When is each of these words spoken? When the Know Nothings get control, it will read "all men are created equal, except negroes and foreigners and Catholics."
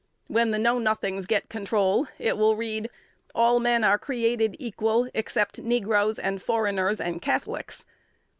When 0.25 0.49
the 0.49 0.57
Know 0.57 0.79
Nothings 0.79 1.27
get 1.27 1.47
control, 1.47 2.07
it 2.17 2.35
will 2.35 2.55
read 2.55 2.89
"all 3.35 3.59
men 3.59 3.83
are 3.83 3.99
created 3.99 4.55
equal, 4.57 5.07
except 5.13 5.59
negroes 5.61 6.17
and 6.17 6.41
foreigners 6.41 6.99
and 6.99 7.21
Catholics." 7.21 7.85